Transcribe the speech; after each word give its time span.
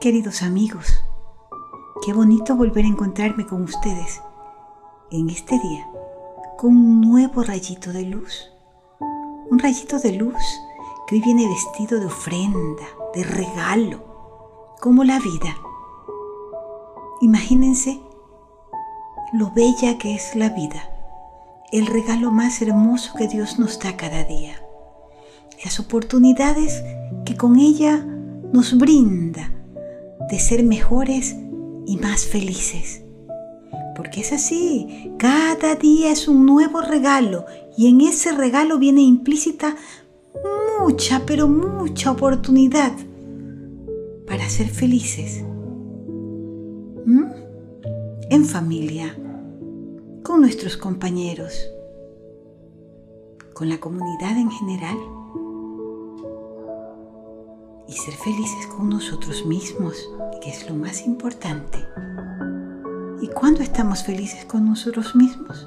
Queridos 0.00 0.42
amigos, 0.42 1.02
qué 2.04 2.12
bonito 2.12 2.56
volver 2.56 2.84
a 2.84 2.88
encontrarme 2.88 3.46
con 3.46 3.62
ustedes 3.62 4.20
en 5.10 5.30
este 5.30 5.58
día 5.58 5.88
con 6.58 6.76
un 6.76 7.00
nuevo 7.00 7.42
rayito 7.42 7.90
de 7.90 8.02
luz. 8.02 8.50
Un 9.50 9.58
rayito 9.58 9.98
de 9.98 10.12
luz 10.12 10.42
que 11.06 11.16
hoy 11.16 11.22
viene 11.22 11.48
vestido 11.48 12.00
de 12.00 12.06
ofrenda, 12.06 12.84
de 13.14 13.24
regalo, 13.24 14.74
como 14.80 15.04
la 15.04 15.18
vida. 15.20 15.56
Imagínense 17.22 18.00
lo 19.32 19.52
bella 19.52 19.96
que 19.96 20.14
es 20.14 20.36
la 20.36 20.50
vida, 20.50 20.90
el 21.72 21.86
regalo 21.86 22.30
más 22.30 22.60
hermoso 22.60 23.14
que 23.16 23.26
Dios 23.26 23.58
nos 23.58 23.78
da 23.78 23.96
cada 23.96 24.24
día, 24.24 24.62
las 25.64 25.80
oportunidades 25.80 26.82
que 27.24 27.36
con 27.36 27.58
ella 27.58 28.04
nos 28.52 28.76
brinda 28.76 29.50
de 30.34 30.40
ser 30.40 30.64
mejores 30.64 31.36
y 31.86 31.96
más 31.96 32.24
felices. 32.24 33.04
Porque 33.94 34.22
es 34.22 34.32
así, 34.32 35.12
cada 35.16 35.76
día 35.76 36.10
es 36.10 36.26
un 36.26 36.44
nuevo 36.44 36.80
regalo 36.80 37.44
y 37.78 37.86
en 37.86 38.00
ese 38.00 38.32
regalo 38.32 38.80
viene 38.80 39.02
implícita 39.02 39.76
mucha, 40.80 41.22
pero 41.24 41.46
mucha 41.46 42.10
oportunidad 42.10 42.92
para 44.26 44.48
ser 44.48 44.70
felices. 44.70 45.44
¿Mm? 47.06 47.26
En 48.30 48.44
familia, 48.44 49.16
con 50.24 50.40
nuestros 50.40 50.76
compañeros, 50.76 51.70
con 53.52 53.68
la 53.68 53.78
comunidad 53.78 54.36
en 54.36 54.50
general 54.50 54.96
y 57.88 57.92
ser 57.92 58.14
felices 58.14 58.66
con 58.66 58.88
nosotros 58.88 59.44
mismos, 59.46 60.08
que 60.40 60.50
es 60.50 60.68
lo 60.68 60.74
más 60.74 61.06
importante. 61.06 61.78
¿Y 63.20 63.28
cuándo 63.28 63.62
estamos 63.62 64.04
felices 64.04 64.44
con 64.44 64.64
nosotros 64.64 65.14
mismos? 65.14 65.66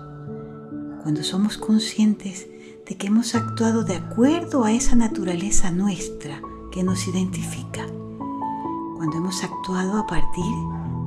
Cuando 1.01 1.23
somos 1.23 1.57
conscientes 1.57 2.47
de 2.85 2.95
que 2.95 3.07
hemos 3.07 3.35
actuado 3.35 3.83
de 3.83 3.95
acuerdo 3.95 4.63
a 4.63 4.71
esa 4.71 4.95
naturaleza 4.95 5.71
nuestra 5.71 6.41
que 6.71 6.83
nos 6.83 7.07
identifica. 7.07 7.85
Cuando 8.95 9.17
hemos 9.17 9.43
actuado 9.43 9.97
a 9.97 10.07
partir 10.07 10.53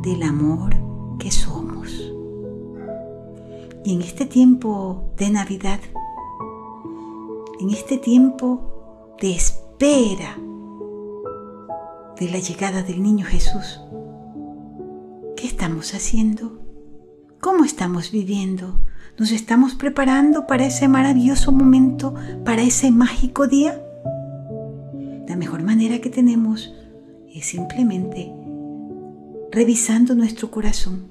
del 0.03 0.23
amor 0.23 0.75
que 1.19 1.31
somos. 1.31 1.91
Y 3.85 3.95
en 3.95 4.03
este 4.03 4.27
tiempo 4.27 5.13
de 5.17 5.31
Navidad, 5.31 5.81
en 7.61 7.71
este 7.71 7.99
tiempo 7.99 9.17
de 9.21 9.35
espera 9.35 10.37
de 12.21 12.29
la 12.29 12.39
llegada 12.39 12.83
del 12.83 13.03
niño 13.03 13.25
Jesús. 13.25 13.81
¿Qué 15.39 15.47
estamos 15.47 15.95
haciendo? 15.95 16.61
¿Cómo 17.41 17.65
estamos 17.65 18.13
viviendo? 18.13 18.85
¿Nos 19.19 19.33
estamos 19.33 19.75
preparando 19.75 20.47
para 20.47 20.67
ese 20.67 20.87
maravilloso 20.87 21.51
momento, 21.51 22.15
para 22.45 22.61
ese 22.61 22.91
mágico 22.91 23.47
día? 23.47 23.83
La 25.27 25.35
mejor 25.35 25.63
manera 25.63 26.03
que 26.03 26.11
tenemos 26.11 26.75
es 27.35 27.47
simplemente 27.47 28.31
revisando 29.51 30.15
nuestro 30.15 30.51
corazón, 30.51 31.09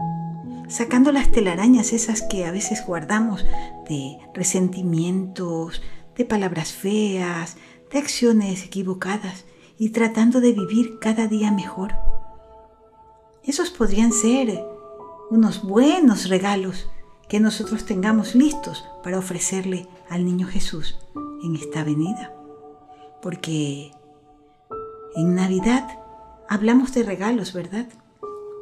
sacando 0.67 1.11
las 1.11 1.31
telarañas 1.31 1.91
esas 1.91 2.21
que 2.21 2.45
a 2.45 2.51
veces 2.51 2.85
guardamos 2.85 3.43
de 3.89 4.15
resentimientos, 4.35 5.81
de 6.15 6.25
palabras 6.25 6.71
feas, 6.71 7.57
de 7.91 7.97
acciones 7.97 8.63
equivocadas 8.63 9.45
y 9.79 9.91
tratando 9.91 10.41
de 10.41 10.51
vivir 10.51 10.99
cada 10.99 11.27
día 11.27 11.51
mejor. 11.51 11.93
Esos 13.43 13.71
podrían 13.71 14.11
ser 14.11 14.63
unos 15.31 15.63
buenos 15.63 16.27
regalos 16.27 16.89
que 17.29 17.39
nosotros 17.39 17.85
tengamos 17.85 18.35
listos 18.35 18.83
para 19.03 19.17
ofrecerle 19.17 19.87
al 20.09 20.25
niño 20.25 20.47
Jesús 20.47 20.99
en 21.41 21.55
esta 21.55 21.85
venida. 21.85 22.35
Porque 23.21 23.93
en 25.15 25.35
Navidad 25.35 25.87
hablamos 26.49 26.93
de 26.93 27.03
regalos, 27.03 27.53
¿verdad? 27.53 27.87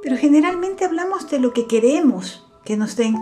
Pero 0.03 0.17
generalmente 0.17 0.85
hablamos 0.85 1.29
de 1.31 1.39
lo 1.39 1.51
que 1.51 1.65
queremos 1.65 2.45
que 2.63 2.77
nos 2.77 2.95
den. 2.95 3.15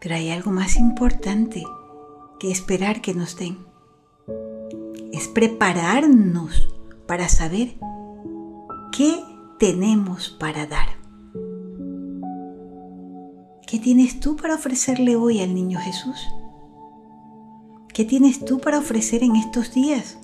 Pero 0.00 0.14
hay 0.14 0.30
algo 0.30 0.52
más 0.52 0.76
importante 0.76 1.64
que 2.38 2.52
esperar 2.52 3.00
que 3.00 3.14
nos 3.14 3.36
den 3.36 3.75
es 5.16 5.28
prepararnos 5.28 6.68
para 7.06 7.28
saber 7.28 7.76
qué 8.92 9.18
tenemos 9.58 10.28
para 10.28 10.66
dar. 10.66 10.88
¿Qué 13.66 13.78
tienes 13.78 14.20
tú 14.20 14.36
para 14.36 14.54
ofrecerle 14.54 15.16
hoy 15.16 15.40
al 15.40 15.54
niño 15.54 15.78
Jesús? 15.80 16.18
¿Qué 17.94 18.04
tienes 18.04 18.44
tú 18.44 18.58
para 18.58 18.78
ofrecer 18.78 19.22
en 19.22 19.36
estos 19.36 19.72
días? 19.72 20.18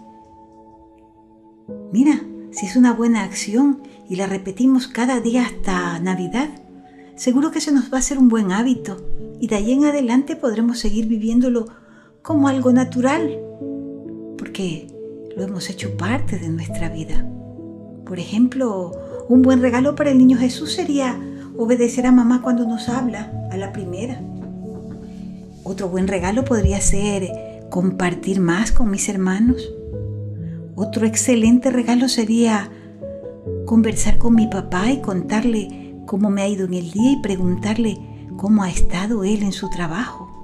Mira, 1.91 2.21
si 2.51 2.67
es 2.67 2.77
una 2.77 2.93
buena 2.93 3.23
acción 3.23 3.83
y 4.11 4.17
la 4.17 4.27
repetimos 4.27 4.89
cada 4.89 5.21
día 5.21 5.47
hasta 5.47 5.99
Navidad, 6.01 6.51
seguro 7.17 7.51
que 7.51 7.63
se 7.63 7.73
nos 7.73 7.91
va 7.91 7.97
a 7.97 8.01
hacer 8.01 8.19
un 8.19 8.29
buen 8.29 8.53
hábito 8.53 8.99
y 9.41 9.47
de 9.47 9.57
ahí 9.57 9.73
en 9.73 9.87
adelante 9.87 10.37
podremos 10.37 10.79
seguir 10.79 11.07
viviéndolo 11.07 11.67
como 12.21 12.49
algo 12.49 12.73
natural 12.73 13.52
porque 14.53 14.87
lo 15.35 15.45
hemos 15.45 15.71
hecho 15.71 15.97
parte 15.97 16.39
de 16.39 16.51
nuestra 16.51 16.91
vida. 16.91 17.27
Por 18.05 18.19
ejemplo, 18.19 18.93
un 19.31 19.41
buen 19.41 19.63
regalo 19.63 19.95
para 19.95 20.11
el 20.11 20.19
niño 20.19 20.37
Jesús 20.37 20.75
sería 20.75 21.19
obedecer 21.57 22.05
a 22.05 22.13
mamá 22.13 22.43
cuando 22.43 22.67
nos 22.67 22.91
habla 22.91 23.33
a 23.51 23.57
la 23.57 23.73
primera. 23.73 24.21
Otro 25.65 25.89
buen 25.89 26.07
regalo 26.07 26.45
podría 26.45 26.83
ser 26.83 27.31
compartir 27.71 28.41
más 28.41 28.73
con 28.73 28.91
mis 28.91 29.09
hermanos. 29.09 29.73
Otro 30.75 31.07
excelente 31.07 31.71
regalo 31.71 32.11
sería 32.11 32.71
conversar 33.65 34.19
con 34.19 34.35
mi 34.35 34.49
papá 34.49 34.91
y 34.93 35.01
contarle 35.01 35.95
cómo 36.05 36.29
me 36.29 36.43
ha 36.43 36.49
ido 36.49 36.67
en 36.67 36.75
el 36.75 36.91
día 36.91 37.13
y 37.13 37.23
preguntarle 37.23 37.97
cómo 38.37 38.65
ha 38.65 38.69
estado 38.69 39.25
él 39.25 39.45
en 39.45 39.53
su 39.53 39.71
trabajo. 39.71 40.42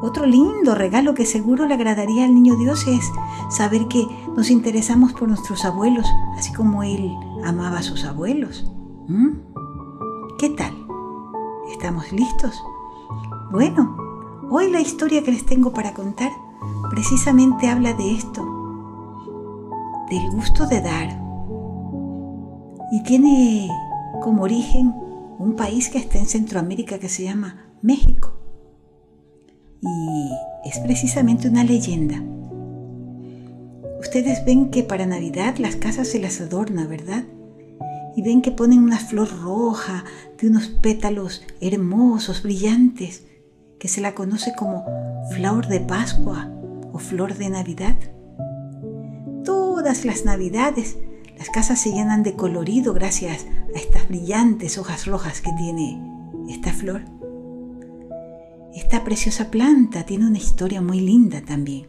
Otro 0.00 0.26
lindo 0.26 0.76
regalo 0.76 1.14
que 1.14 1.26
seguro 1.26 1.66
le 1.66 1.74
agradaría 1.74 2.24
al 2.24 2.34
niño 2.34 2.54
Dios 2.54 2.86
es 2.86 3.10
saber 3.50 3.88
que 3.88 4.06
nos 4.36 4.50
interesamos 4.50 5.12
por 5.12 5.28
nuestros 5.28 5.64
abuelos, 5.64 6.06
así 6.36 6.52
como 6.52 6.84
Él 6.84 7.12
amaba 7.44 7.78
a 7.78 7.82
sus 7.82 8.04
abuelos. 8.04 8.70
¿Mm? 9.08 9.30
¿Qué 10.38 10.50
tal? 10.50 10.72
¿Estamos 11.72 12.12
listos? 12.12 12.62
Bueno, 13.50 13.96
hoy 14.50 14.70
la 14.70 14.80
historia 14.80 15.24
que 15.24 15.32
les 15.32 15.44
tengo 15.44 15.72
para 15.72 15.94
contar 15.94 16.30
precisamente 16.90 17.68
habla 17.68 17.92
de 17.92 18.14
esto, 18.14 18.42
del 20.10 20.30
gusto 20.30 20.66
de 20.66 20.80
dar. 20.80 21.20
Y 22.92 23.02
tiene 23.02 23.68
como 24.22 24.44
origen 24.44 24.94
un 25.38 25.56
país 25.56 25.88
que 25.88 25.98
está 25.98 26.18
en 26.18 26.26
Centroamérica 26.26 27.00
que 27.00 27.08
se 27.08 27.24
llama 27.24 27.66
México 27.82 28.37
y 29.80 30.30
es 30.68 30.78
precisamente 30.80 31.48
una 31.48 31.64
leyenda. 31.64 32.22
Ustedes 34.00 34.44
ven 34.44 34.70
que 34.70 34.82
para 34.82 35.06
Navidad 35.06 35.56
las 35.58 35.76
casas 35.76 36.08
se 36.08 36.18
las 36.18 36.40
adorna, 36.40 36.86
¿verdad? 36.86 37.24
Y 38.16 38.22
ven 38.22 38.42
que 38.42 38.52
ponen 38.52 38.80
una 38.80 38.98
flor 38.98 39.28
roja 39.42 40.04
de 40.40 40.48
unos 40.48 40.68
pétalos 40.68 41.42
hermosos, 41.60 42.42
brillantes, 42.42 43.24
que 43.78 43.88
se 43.88 44.00
la 44.00 44.14
conoce 44.14 44.52
como 44.56 44.84
flor 45.30 45.68
de 45.68 45.80
Pascua 45.80 46.50
o 46.92 46.98
flor 46.98 47.34
de 47.36 47.50
Navidad. 47.50 47.96
Todas 49.44 50.04
las 50.04 50.24
Navidades 50.24 50.96
las 51.38 51.50
casas 51.50 51.80
se 51.80 51.92
llenan 51.92 52.24
de 52.24 52.34
colorido 52.34 52.92
gracias 52.92 53.46
a 53.74 53.78
estas 53.78 54.08
brillantes 54.08 54.76
hojas 54.76 55.06
rojas 55.06 55.40
que 55.40 55.52
tiene 55.56 56.02
esta 56.48 56.72
flor. 56.72 57.02
Esta 58.78 59.02
preciosa 59.02 59.50
planta 59.50 60.06
tiene 60.06 60.28
una 60.28 60.38
historia 60.38 60.80
muy 60.80 61.00
linda 61.00 61.42
también 61.44 61.88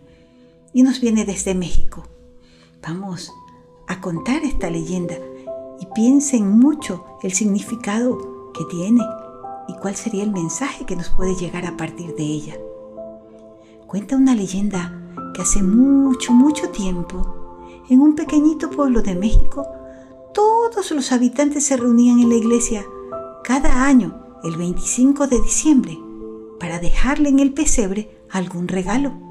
y 0.73 0.81
nos 0.81 0.99
viene 0.99 1.23
desde 1.23 1.53
México. 1.53 2.03
Vamos 2.81 3.31
a 3.87 4.01
contar 4.01 4.43
esta 4.43 4.71
leyenda 4.71 5.13
y 5.79 5.85
piensen 5.93 6.49
mucho 6.49 7.05
el 7.21 7.31
significado 7.33 8.51
que 8.53 8.65
tiene 8.71 9.03
y 9.67 9.75
cuál 9.75 9.95
sería 9.95 10.23
el 10.23 10.31
mensaje 10.31 10.87
que 10.87 10.95
nos 10.95 11.09
puede 11.09 11.35
llegar 11.35 11.67
a 11.67 11.77
partir 11.77 12.15
de 12.15 12.23
ella. 12.23 12.57
Cuenta 13.85 14.17
una 14.17 14.33
leyenda 14.33 14.99
que 15.35 15.43
hace 15.43 15.61
mucho, 15.61 16.33
mucho 16.33 16.69
tiempo, 16.69 17.67
en 17.87 18.01
un 18.01 18.15
pequeñito 18.15 18.71
pueblo 18.71 19.03
de 19.03 19.13
México, 19.13 19.63
todos 20.33 20.89
los 20.89 21.11
habitantes 21.11 21.67
se 21.67 21.77
reunían 21.77 22.19
en 22.19 22.29
la 22.29 22.35
iglesia 22.35 22.83
cada 23.43 23.85
año, 23.85 24.25
el 24.43 24.57
25 24.57 25.27
de 25.27 25.39
diciembre, 25.39 25.99
para 26.59 26.79
dejarle 26.79 27.29
en 27.29 27.39
el 27.39 27.53
pesebre 27.53 28.09
algún 28.29 28.67
regalo. 28.67 29.29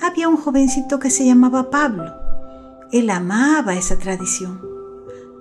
había 0.00 0.28
un 0.28 0.36
jovencito 0.36 0.98
que 0.98 1.10
se 1.10 1.26
llamaba 1.26 1.70
Pablo. 1.70 2.12
Él 2.92 3.10
amaba 3.10 3.74
esa 3.74 3.98
tradición. 3.98 4.60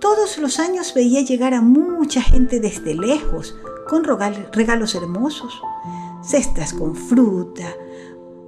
Todos 0.02 0.38
los 0.38 0.60
años 0.60 0.94
veía 0.94 1.22
llegar 1.22 1.54
a 1.54 1.62
mucha 1.62 2.22
gente 2.22 2.60
desde 2.60 2.94
lejos 2.94 3.56
con 3.88 4.04
regalos 4.04 4.96
hermosos, 4.96 5.62
cestas 6.22 6.74
con 6.74 6.96
fruta, 6.96 7.74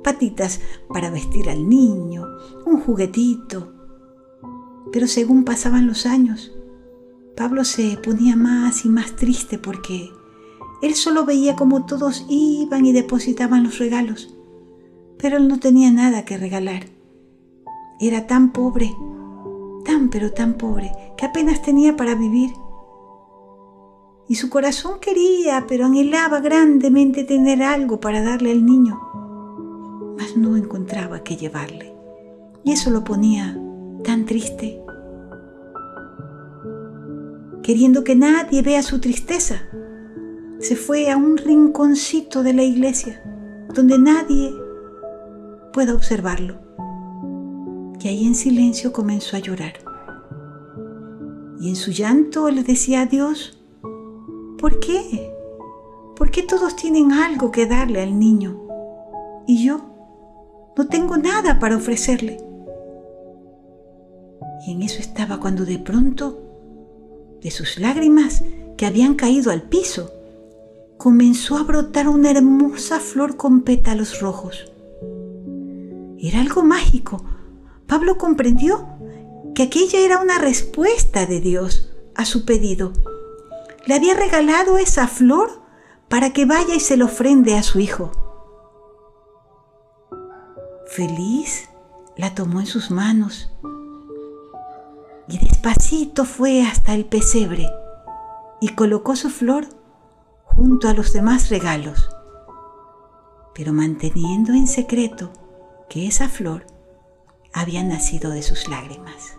patitas 0.03 0.59
para 0.89 1.09
vestir 1.09 1.49
al 1.49 1.67
niño, 1.67 2.25
un 2.65 2.81
juguetito. 2.81 3.73
Pero 4.91 5.07
según 5.07 5.45
pasaban 5.45 5.87
los 5.87 6.05
años, 6.05 6.51
Pablo 7.35 7.63
se 7.63 7.97
ponía 8.03 8.35
más 8.35 8.85
y 8.85 8.89
más 8.89 9.15
triste 9.15 9.57
porque 9.57 10.11
él 10.81 10.95
solo 10.95 11.25
veía 11.25 11.55
cómo 11.55 11.85
todos 11.85 12.25
iban 12.29 12.85
y 12.85 12.93
depositaban 12.93 13.63
los 13.63 13.79
regalos, 13.79 14.33
pero 15.17 15.37
él 15.37 15.47
no 15.47 15.59
tenía 15.59 15.91
nada 15.91 16.23
que 16.23 16.37
regalar. 16.37 16.85
Era 17.99 18.27
tan 18.27 18.53
pobre, 18.53 18.95
tan 19.83 20.09
pero 20.09 20.31
tan 20.31 20.53
pobre, 20.53 20.91
que 21.17 21.25
apenas 21.25 21.61
tenía 21.61 21.97
para 21.97 22.15
vivir. 22.15 22.51
Y 24.29 24.35
su 24.35 24.49
corazón 24.49 24.99
quería, 25.01 25.65
pero 25.67 25.85
anhelaba 25.85 26.39
grandemente 26.39 27.25
tener 27.25 27.61
algo 27.61 27.99
para 27.99 28.21
darle 28.21 28.51
al 28.51 28.65
niño, 28.65 29.01
mas 30.17 30.37
no 30.37 30.55
encontraba 30.55 31.23
qué 31.23 31.35
llevarle. 31.35 31.93
Y 32.63 32.71
eso 32.71 32.89
lo 32.89 33.03
ponía 33.03 33.59
tan 34.03 34.25
triste, 34.25 34.81
queriendo 37.63 38.05
que 38.05 38.15
nadie 38.15 38.61
vea 38.61 38.81
su 38.81 39.01
tristeza 39.01 39.63
se 40.59 40.75
fue 40.75 41.09
a 41.09 41.17
un 41.17 41.37
rinconcito 41.37 42.43
de 42.43 42.53
la 42.53 42.63
iglesia 42.63 43.23
donde 43.73 43.97
nadie 43.97 44.53
pueda 45.71 45.93
observarlo. 45.93 46.59
Y 48.01 48.07
ahí 48.07 48.25
en 48.25 48.35
silencio 48.35 48.91
comenzó 48.91 49.37
a 49.37 49.39
llorar. 49.39 49.73
Y 51.59 51.69
en 51.69 51.75
su 51.75 51.91
llanto 51.91 52.49
le 52.49 52.63
decía 52.63 53.01
a 53.01 53.05
Dios, 53.05 53.57
¿por 54.57 54.79
qué? 54.79 55.31
¿Por 56.15 56.31
qué 56.31 56.43
todos 56.43 56.75
tienen 56.75 57.11
algo 57.11 57.51
que 57.51 57.65
darle 57.65 58.01
al 58.01 58.17
niño? 58.17 58.59
Y 59.47 59.63
yo 59.65 59.81
no 60.75 60.87
tengo 60.87 61.17
nada 61.17 61.59
para 61.59 61.77
ofrecerle. 61.77 62.37
Y 64.65 64.73
en 64.73 64.81
eso 64.81 64.99
estaba 64.99 65.39
cuando 65.39 65.65
de 65.65 65.79
pronto, 65.79 66.43
de 67.41 67.51
sus 67.51 67.79
lágrimas 67.79 68.43
que 68.77 68.85
habían 68.85 69.15
caído 69.15 69.51
al 69.51 69.63
piso, 69.63 70.18
comenzó 70.99 71.55
a 71.55 71.63
brotar 71.63 72.09
una 72.09 72.29
hermosa 72.29 72.99
flor 72.99 73.37
con 73.37 73.61
pétalos 73.61 74.19
rojos. 74.19 74.69
Era 76.19 76.41
algo 76.41 76.61
mágico. 76.61 77.23
Pablo 77.87 78.17
comprendió 78.17 78.85
que 79.55 79.63
aquella 79.63 79.99
era 79.99 80.19
una 80.19 80.39
respuesta 80.39 81.25
de 81.25 81.39
Dios 81.39 81.89
a 82.15 82.25
su 82.25 82.43
pedido. 82.43 82.91
Le 83.85 83.95
había 83.95 84.13
regalado 84.13 84.77
esa 84.77 85.07
flor 85.07 85.61
para 86.09 86.33
que 86.33 86.43
vaya 86.43 86.75
y 86.75 86.81
se 86.81 86.97
lo 86.97 87.05
ofrende 87.05 87.55
a 87.55 87.63
su 87.63 87.79
hijo. 87.79 88.11
Feliz 90.87 91.69
la 92.17 92.35
tomó 92.35 92.59
en 92.59 92.65
sus 92.65 92.91
manos 92.91 93.53
y 95.29 95.37
despacito 95.37 96.25
fue 96.25 96.63
hasta 96.63 96.93
el 96.93 97.05
pesebre 97.05 97.69
y 98.59 98.75
colocó 98.75 99.15
su 99.15 99.29
flor 99.29 99.78
junto 100.55 100.87
a 100.87 100.93
los 100.93 101.13
demás 101.13 101.49
regalos, 101.49 102.09
pero 103.55 103.73
manteniendo 103.73 104.53
en 104.53 104.67
secreto 104.67 105.31
que 105.89 106.07
esa 106.07 106.29
flor 106.29 106.65
había 107.53 107.83
nacido 107.83 108.31
de 108.31 108.41
sus 108.41 108.67
lágrimas. 108.69 109.35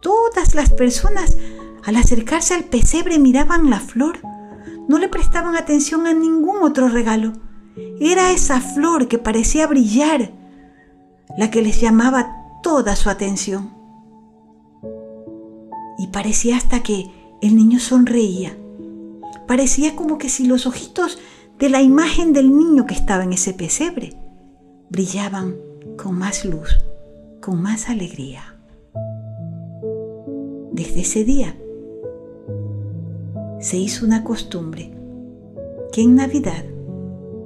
Todas 0.00 0.54
las 0.54 0.70
personas 0.70 1.36
al 1.84 1.96
acercarse 1.96 2.54
al 2.54 2.64
pesebre 2.64 3.18
miraban 3.18 3.70
la 3.70 3.80
flor, 3.80 4.18
no 4.88 4.98
le 4.98 5.08
prestaban 5.08 5.56
atención 5.56 6.06
a 6.06 6.12
ningún 6.12 6.62
otro 6.62 6.88
regalo. 6.88 7.32
Era 8.00 8.32
esa 8.32 8.60
flor 8.60 9.08
que 9.08 9.18
parecía 9.18 9.66
brillar 9.66 10.32
la 11.38 11.50
que 11.50 11.62
les 11.62 11.80
llamaba 11.80 12.36
toda 12.62 12.96
su 12.96 13.08
atención. 13.08 13.72
Y 15.98 16.08
parecía 16.08 16.56
hasta 16.56 16.82
que 16.82 17.06
el 17.40 17.56
niño 17.56 17.78
sonreía 17.78 18.56
Parecía 19.50 19.96
como 19.96 20.16
que 20.16 20.28
si 20.28 20.46
los 20.46 20.64
ojitos 20.64 21.18
de 21.58 21.70
la 21.70 21.82
imagen 21.82 22.32
del 22.32 22.56
niño 22.56 22.86
que 22.86 22.94
estaba 22.94 23.24
en 23.24 23.32
ese 23.32 23.52
pesebre 23.52 24.14
brillaban 24.90 25.56
con 26.00 26.16
más 26.16 26.44
luz, 26.44 26.84
con 27.40 27.60
más 27.60 27.88
alegría. 27.88 28.56
Desde 30.70 31.00
ese 31.00 31.24
día 31.24 31.56
se 33.58 33.76
hizo 33.76 34.06
una 34.06 34.22
costumbre 34.22 34.92
que 35.90 36.02
en 36.02 36.14
Navidad 36.14 36.64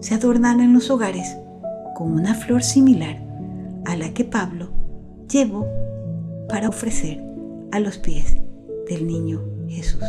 se 0.01 0.15
adornaran 0.15 0.75
los 0.75 0.91
hogares 0.91 1.39
con 1.95 2.13
una 2.13 2.35
flor 2.35 2.63
similar 2.63 3.25
a 3.87 3.97
la 3.97 4.13
que 4.13 4.25
Pablo 4.25 4.69
llevó 5.27 5.67
para 6.51 6.69
ofrecer 6.69 7.25
a 7.73 7.81
los 7.81 7.97
pies 7.97 8.37
del 8.91 9.07
niño 9.07 9.43
Jesús 9.69 10.05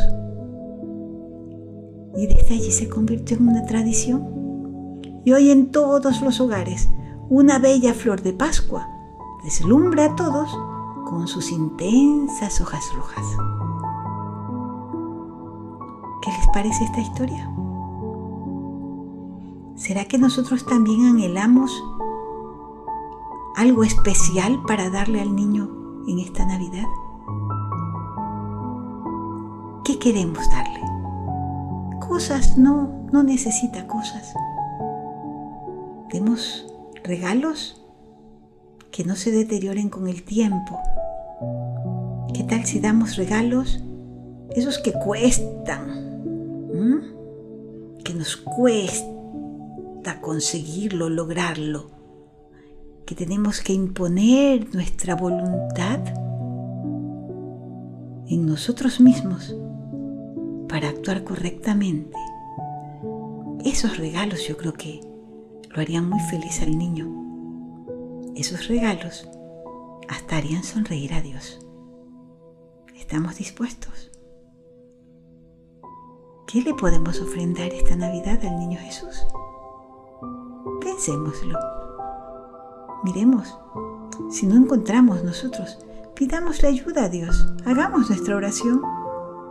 y 2.16 2.26
desde 2.26 2.54
allí 2.54 2.70
se 2.70 2.88
convirtió 2.88 3.36
en 3.36 3.48
una 3.48 3.64
tradición. 3.66 5.02
Y 5.24 5.32
hoy 5.32 5.50
en 5.50 5.70
todos 5.70 6.22
los 6.22 6.40
hogares 6.40 6.88
una 7.28 7.58
bella 7.58 7.92
flor 7.92 8.22
de 8.22 8.32
Pascua 8.32 8.88
deslumbra 9.42 10.06
a 10.06 10.16
todos 10.16 10.48
con 11.04 11.26
sus 11.28 11.50
intensas 11.50 12.60
hojas 12.60 12.84
rojas. 12.94 13.24
¿Qué 16.22 16.30
les 16.30 16.46
parece 16.52 16.84
esta 16.84 17.00
historia? 17.00 17.50
¿Será 19.76 20.06
que 20.06 20.18
nosotros 20.18 20.64
también 20.66 21.06
anhelamos 21.06 21.70
algo 23.56 23.84
especial 23.84 24.62
para 24.66 24.90
darle 24.90 25.20
al 25.20 25.34
niño 25.34 25.68
en 26.08 26.18
esta 26.18 26.46
Navidad? 26.46 26.86
¿Qué 29.84 29.98
queremos 29.98 30.48
darle? 30.50 30.75
Cosas, 32.16 32.56
no, 32.56 33.10
no 33.12 33.22
necesita 33.22 33.86
cosas. 33.86 34.32
Demos 36.10 36.66
regalos 37.04 37.84
que 38.90 39.04
no 39.04 39.16
se 39.16 39.30
deterioren 39.30 39.90
con 39.90 40.08
el 40.08 40.22
tiempo. 40.22 40.80
¿Qué 42.32 42.42
tal 42.44 42.64
si 42.64 42.80
damos 42.80 43.16
regalos 43.16 43.84
esos 44.52 44.78
que 44.78 44.94
cuestan? 44.94 46.06
Que 48.02 48.14
nos 48.14 48.38
cuesta 48.38 50.22
conseguirlo, 50.22 51.10
lograrlo. 51.10 51.90
Que 53.04 53.14
tenemos 53.14 53.60
que 53.60 53.74
imponer 53.74 54.74
nuestra 54.74 55.16
voluntad 55.16 56.00
en 58.26 58.46
nosotros 58.46 59.02
mismos 59.02 59.54
para 60.68 60.88
actuar 60.88 61.24
correctamente. 61.24 62.16
Esos 63.64 63.98
regalos 63.98 64.46
yo 64.46 64.56
creo 64.56 64.74
que 64.74 65.00
lo 65.70 65.80
harían 65.80 66.08
muy 66.08 66.20
feliz 66.20 66.62
al 66.62 66.76
niño. 66.76 67.10
Esos 68.34 68.68
regalos 68.68 69.28
hasta 70.08 70.36
harían 70.36 70.62
sonreír 70.62 71.14
a 71.14 71.20
Dios. 71.20 71.60
¿Estamos 72.94 73.36
dispuestos? 73.36 74.10
¿Qué 76.46 76.62
le 76.62 76.74
podemos 76.74 77.20
ofrendar 77.20 77.72
esta 77.72 77.96
Navidad 77.96 78.38
al 78.44 78.58
niño 78.58 78.78
Jesús? 78.78 79.26
Pensémoslo. 80.80 81.58
Miremos. 83.04 83.58
Si 84.30 84.46
no 84.46 84.56
encontramos 84.56 85.24
nosotros, 85.24 85.78
pidamos 86.14 86.62
ayuda 86.64 87.04
a 87.04 87.08
Dios. 87.08 87.46
Hagamos 87.64 88.08
nuestra 88.08 88.36
oración 88.36 88.80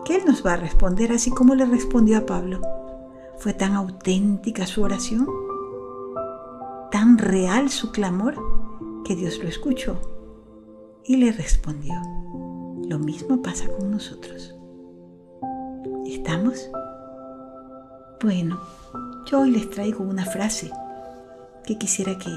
que 0.05 0.15
Él 0.15 0.23
nos 0.25 0.45
va 0.45 0.53
a 0.53 0.57
responder 0.57 1.11
así 1.11 1.31
como 1.31 1.55
le 1.55 1.65
respondió 1.65 2.19
a 2.19 2.25
Pablo. 2.25 2.61
Fue 3.39 3.53
tan 3.53 3.73
auténtica 3.73 4.65
su 4.65 4.83
oración, 4.83 5.27
tan 6.91 7.17
real 7.17 7.69
su 7.69 7.91
clamor, 7.91 8.35
que 9.03 9.15
Dios 9.15 9.39
lo 9.39 9.49
escuchó 9.49 9.99
y 11.03 11.17
le 11.17 11.31
respondió. 11.31 11.95
Lo 12.87 12.99
mismo 12.99 13.41
pasa 13.41 13.67
con 13.67 13.91
nosotros. 13.91 14.55
¿Estamos? 16.05 16.69
Bueno, 18.21 18.59
yo 19.25 19.41
hoy 19.41 19.51
les 19.51 19.69
traigo 19.69 20.03
una 20.03 20.25
frase 20.25 20.71
que 21.65 21.77
quisiera 21.77 22.17
que 22.17 22.29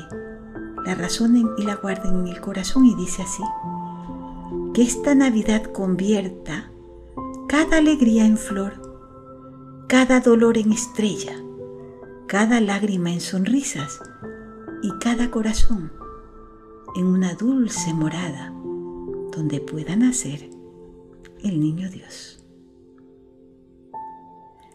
la 0.84 0.94
razonen 0.94 1.48
y 1.58 1.64
la 1.64 1.76
guarden 1.76 2.20
en 2.20 2.28
el 2.28 2.40
corazón 2.40 2.86
y 2.86 2.94
dice 2.94 3.22
así, 3.22 3.42
que 4.74 4.82
esta 4.82 5.14
Navidad 5.14 5.64
convierta 5.64 6.70
cada 7.48 7.78
alegría 7.78 8.26
en 8.26 8.36
flor, 8.36 8.74
cada 9.88 10.20
dolor 10.20 10.58
en 10.58 10.70
estrella, 10.70 11.34
cada 12.26 12.60
lágrima 12.60 13.10
en 13.10 13.22
sonrisas 13.22 14.00
y 14.82 14.92
cada 14.98 15.30
corazón 15.30 15.90
en 16.94 17.06
una 17.06 17.32
dulce 17.32 17.94
morada 17.94 18.52
donde 19.32 19.60
pueda 19.60 19.96
nacer 19.96 20.50
el 21.42 21.58
niño 21.58 21.88
Dios. 21.88 22.44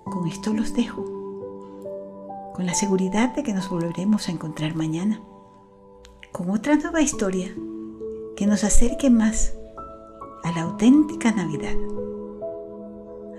Con 0.05 0.27
esto 0.27 0.51
los 0.51 0.73
dejo, 0.73 1.03
con 2.55 2.65
la 2.65 2.73
seguridad 2.73 3.35
de 3.35 3.43
que 3.43 3.53
nos 3.53 3.69
volveremos 3.69 4.27
a 4.27 4.31
encontrar 4.31 4.73
mañana, 4.73 5.21
con 6.31 6.49
otra 6.49 6.75
nueva 6.75 7.01
historia 7.01 7.53
que 8.35 8.47
nos 8.47 8.63
acerque 8.63 9.11
más 9.11 9.53
a 10.43 10.51
la 10.53 10.63
auténtica 10.63 11.31
Navidad, 11.31 11.75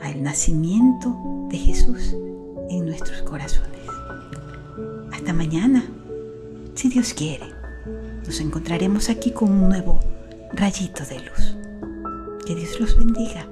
al 0.05 0.23
nacimiento 0.23 1.17
de 1.49 1.57
Jesús 1.57 2.15
en 2.69 2.85
nuestros 2.85 3.23
corazones. 3.23 3.81
Hasta 5.13 5.33
mañana, 5.33 5.85
si 6.75 6.89
Dios 6.91 7.15
quiere, 7.15 7.47
nos 8.27 8.39
encontraremos 8.41 9.09
aquí 9.09 9.31
con 9.31 9.51
un 9.51 9.69
nuevo 9.69 10.01
rayito 10.53 11.05
de 11.07 11.21
luz. 11.21 11.57
Que 12.47 12.55
Dios 12.55 12.79
los 12.79 12.99
bendiga. 12.99 13.47